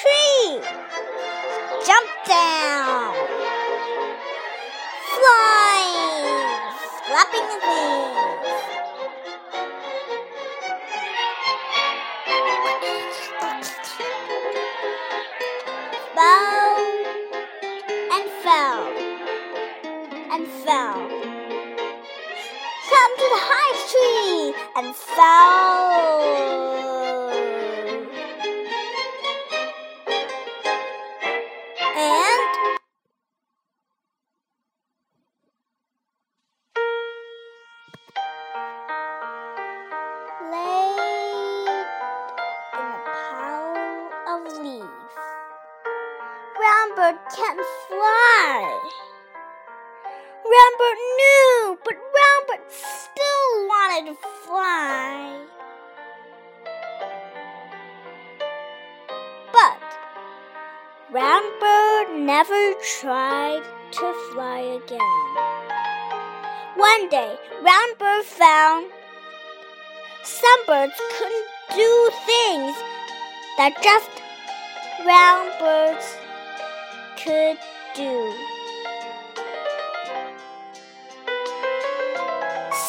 tree, 0.00 0.60
jumped 1.84 2.20
down, 2.26 3.14
flying, 5.12 6.60
flapping 7.04 7.46
his 7.50 7.62
wings. 7.68 8.60
Fell 16.14 16.49
And 32.00 32.78
laid 40.50 41.86
in 42.74 42.86
a 42.96 43.00
pile 43.16 44.10
of 44.32 44.40
leaves. 44.64 45.18
Round 46.60 46.96
bird 46.96 47.18
can't 47.36 47.60
fly. 47.88 48.80
Round 50.44 50.74
bird 50.78 51.00
knew, 51.18 51.78
but 51.84 51.96
round 51.96 52.46
bird 52.48 52.64
still 52.70 53.68
wanted 53.68 54.06
to 54.12 54.16
fly. 54.46 55.46
Round 61.12 61.44
bird 61.58 62.18
never 62.18 62.74
tried 63.00 63.62
to 63.90 64.30
fly 64.32 64.60
again. 64.60 65.00
One 66.76 67.08
day, 67.08 67.36
round 67.62 67.98
bird 67.98 68.24
found 68.24 68.86
some 70.22 70.66
birds 70.66 70.94
couldn't 71.18 71.46
do 71.74 72.10
things 72.26 72.76
that 73.58 73.74
just 73.82 74.10
round 75.04 75.50
birds 75.58 76.16
could 77.18 77.58
do. 77.96 78.32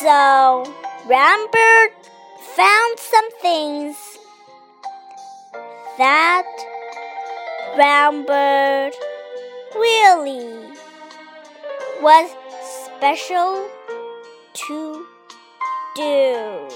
So, 0.00 0.64
round 1.06 1.50
bird 1.52 1.90
found 2.56 2.98
some 2.98 3.30
things 3.40 3.96
that 5.98 6.67
round 7.76 8.26
bird 8.26 8.92
really 9.74 10.58
was 12.00 12.30
special 12.86 13.68
to 14.54 15.06
do. 15.96 16.68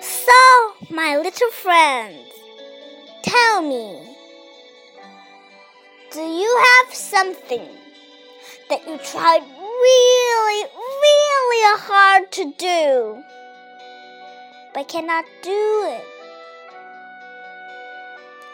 So, 0.00 0.32
my 0.90 1.18
little 1.22 1.50
friends, 1.50 2.28
tell 3.22 3.62
me, 3.62 4.16
do 6.12 6.20
you 6.20 6.62
have 6.66 6.94
something 6.94 7.68
that 8.70 8.86
you 8.86 8.98
tried 8.98 9.42
really, 9.42 10.62
really 10.64 11.13
hard 12.24 12.32
to 12.32 12.52
do, 12.58 13.22
but 14.72 14.88
cannot 14.88 15.24
do 15.42 15.84
it? 15.86 16.04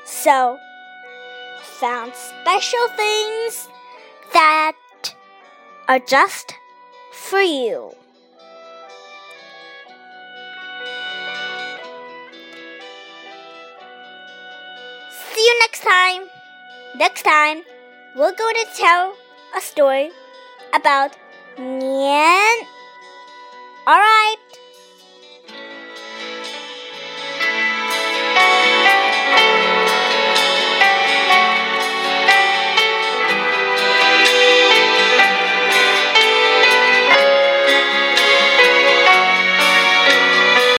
So, 0.05 0.59
found 1.79 2.13
special 2.15 2.89
things 2.97 3.69
that 4.33 4.75
are 5.89 6.01
just 6.01 6.55
for 7.13 7.41
you. 7.41 7.93
See 15.33 15.45
you 15.47 15.59
next 15.61 15.83
time. 15.83 16.23
Next 16.97 17.23
time, 17.23 17.63
we're 18.17 18.35
going 18.35 18.57
to 18.57 18.67
tell 18.77 19.15
a 19.57 19.61
story 19.61 20.11
about 20.75 21.17
all 23.91 23.99
right. 23.99 24.60